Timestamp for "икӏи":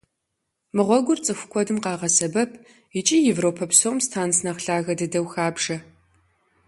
2.99-3.17